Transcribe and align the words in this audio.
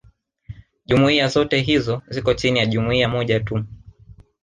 jumuiya 0.85 1.27
zote 1.27 1.61
hizo 1.61 2.01
ziko 2.07 2.33
chini 2.33 2.59
ya 2.59 2.65
jumuiya 2.65 3.07
moja 3.09 3.39
tu 3.39 3.65